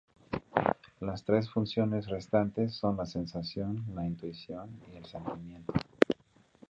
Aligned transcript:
Las 1.01 1.23
tres 1.23 1.47
funciones 1.51 2.07
restantes 2.07 2.73
son 2.73 2.97
la 2.97 3.05
sensación, 3.05 3.85
la 3.93 4.03
intuición 4.07 4.71
y 4.91 4.95
el 4.97 5.05
sentimiento. 5.05 5.73